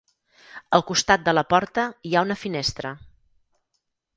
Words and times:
Al 0.77 0.83
costat 0.91 1.27
de 1.27 1.35
la 1.39 1.45
porta 1.55 1.85
hi 2.11 2.15
ha 2.17 2.25
una 2.29 2.39
finestra. 2.45 2.95